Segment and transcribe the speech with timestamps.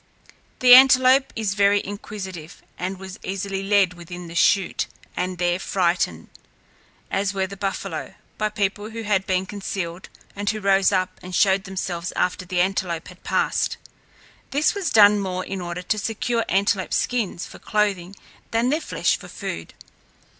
[0.61, 6.29] The antelope is very inquisitive and was easily led within the chute and there frightened,
[7.11, 11.35] as were the buffalo, by people who had been concealed and who rose up and
[11.35, 13.77] showed themselves after the antelope had passed.
[14.49, 18.15] This was done more in order to secure antelope skins for clothing
[18.49, 19.75] than their flesh for food.